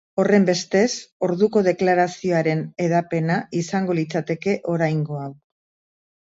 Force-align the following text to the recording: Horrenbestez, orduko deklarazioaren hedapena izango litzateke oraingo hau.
Horrenbestez, 0.21 0.87
orduko 1.27 1.61
deklarazioaren 1.67 2.63
hedapena 2.87 3.37
izango 3.61 3.97
litzateke 4.01 4.57
oraingo 4.75 5.21
hau. 5.27 5.31